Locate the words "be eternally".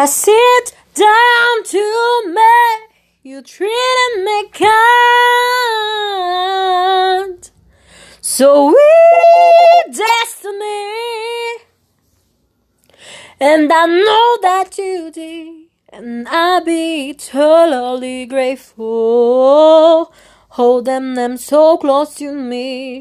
16.64-18.24